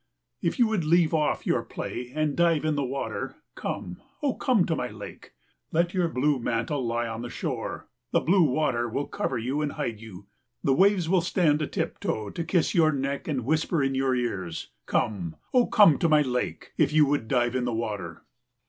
If 0.41 0.57
you 0.57 0.65
would 0.65 0.83
leave 0.83 1.13
off 1.13 1.45
your 1.45 1.61
play 1.61 2.11
and 2.15 2.35
dive 2.35 2.65
in 2.65 2.73
the 2.73 2.83
water, 2.83 3.35
come, 3.53 4.01
O 4.23 4.33
come 4.33 4.65
to 4.65 4.75
my 4.75 4.87
lake. 4.89 5.33
Let 5.71 5.93
your 5.93 6.07
blue 6.09 6.39
mantle 6.39 6.83
lie 6.83 7.07
on 7.07 7.21
the 7.21 7.29
shore; 7.29 7.87
the 8.09 8.19
blue 8.19 8.41
water 8.41 8.89
will 8.89 9.05
cover 9.05 9.37
you 9.37 9.61
and 9.61 9.73
hide 9.73 9.99
you. 9.99 10.25
The 10.63 10.73
waves 10.73 11.07
will 11.07 11.21
stand 11.21 11.61
a 11.61 11.67
tiptoe 11.67 12.31
to 12.31 12.43
kiss 12.43 12.73
your 12.73 12.91
neck 12.91 13.27
and 13.27 13.45
whisper 13.45 13.83
in 13.83 13.93
your 13.93 14.15
ears. 14.15 14.71
Come, 14.87 15.35
O 15.53 15.67
come 15.67 15.99
to 15.99 16.09
my 16.09 16.23
lake, 16.23 16.71
if 16.77 16.91
you 16.91 17.05
would 17.05 17.27
dive 17.27 17.53
in 17.53 17.65
the 17.65 17.71
water. 17.73 18.23